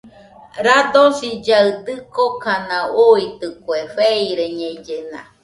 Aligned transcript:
Radosillaɨ 0.67 1.67
dɨkokana 1.85 2.77
uitɨkue, 3.07 3.79
feireñellena. 3.95 5.19